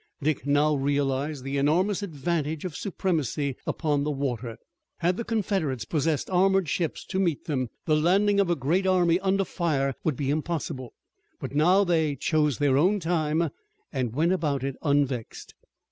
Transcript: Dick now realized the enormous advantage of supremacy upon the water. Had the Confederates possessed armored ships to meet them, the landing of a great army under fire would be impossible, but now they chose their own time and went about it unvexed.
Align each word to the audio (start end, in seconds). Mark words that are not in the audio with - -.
Dick 0.19 0.47
now 0.47 0.73
realized 0.73 1.43
the 1.43 1.57
enormous 1.59 2.01
advantage 2.01 2.65
of 2.65 2.75
supremacy 2.75 3.55
upon 3.67 4.03
the 4.03 4.09
water. 4.09 4.57
Had 4.97 5.15
the 5.15 5.23
Confederates 5.23 5.85
possessed 5.85 6.27
armored 6.27 6.67
ships 6.67 7.05
to 7.05 7.19
meet 7.19 7.45
them, 7.45 7.69
the 7.85 7.95
landing 7.95 8.39
of 8.39 8.49
a 8.49 8.55
great 8.55 8.87
army 8.87 9.19
under 9.19 9.45
fire 9.45 9.93
would 10.03 10.15
be 10.15 10.31
impossible, 10.31 10.95
but 11.39 11.53
now 11.53 11.83
they 11.83 12.15
chose 12.15 12.57
their 12.57 12.77
own 12.79 12.99
time 12.99 13.51
and 13.93 14.15
went 14.15 14.31
about 14.31 14.63
it 14.63 14.75
unvexed. 14.81 15.53